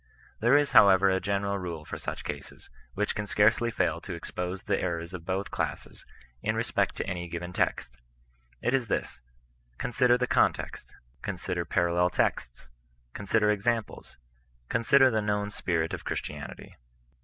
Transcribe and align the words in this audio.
There 0.39 0.57
is, 0.57 0.71
however, 0.71 1.11
a 1.11 1.19
general 1.19 1.59
rule 1.59 1.85
for 1.85 1.99
such 1.99 2.23
cases, 2.23 2.71
which 2.95 3.13
can 3.13 3.27
scarcely 3.27 3.69
fail 3.69 4.01
to 4.01 4.15
expose 4.15 4.63
the 4.63 4.81
errors 4.81 5.13
of 5.13 5.25
both 5.27 5.51
classes, 5.51 6.07
in 6.41 6.55
respect 6.55 6.95
to 6.95 7.05
any 7.05 7.27
given 7.27 7.53
text. 7.53 7.95
It 8.63 8.73
is 8.73 8.87
this:" 8.87 9.21
Consider 9.83 10.17
the 10.17 10.25
context; 10.25 10.95
consider 11.21 11.65
parallel 11.65 12.09
texts; 12.09 12.67
consider 13.13 13.51
examples; 13.51 14.17
consider 14.69 15.11
the 15.11 15.21
known 15.21 15.51
spirit 15.51 15.93
of 15.93 16.03
Christianity." 16.03 16.75